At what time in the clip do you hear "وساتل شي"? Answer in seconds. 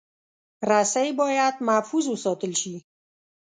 2.09-2.75